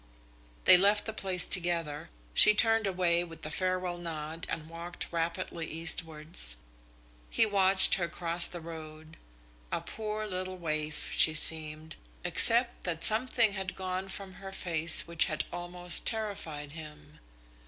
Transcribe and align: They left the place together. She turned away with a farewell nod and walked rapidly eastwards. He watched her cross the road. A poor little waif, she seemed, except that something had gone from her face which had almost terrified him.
They 0.65 0.77
left 0.79 1.05
the 1.05 1.13
place 1.13 1.45
together. 1.45 2.09
She 2.33 2.55
turned 2.55 2.87
away 2.87 3.23
with 3.23 3.45
a 3.45 3.51
farewell 3.51 3.99
nod 3.99 4.47
and 4.49 4.67
walked 4.67 5.05
rapidly 5.11 5.67
eastwards. 5.69 6.57
He 7.29 7.45
watched 7.45 7.93
her 8.01 8.07
cross 8.07 8.47
the 8.47 8.61
road. 8.61 9.15
A 9.71 9.79
poor 9.79 10.25
little 10.25 10.57
waif, 10.57 11.11
she 11.13 11.35
seemed, 11.35 11.97
except 12.23 12.83
that 12.85 13.03
something 13.03 13.53
had 13.53 13.75
gone 13.75 14.07
from 14.09 14.33
her 14.41 14.51
face 14.51 15.05
which 15.05 15.25
had 15.25 15.45
almost 15.53 16.07
terrified 16.07 16.71
him. 16.71 17.19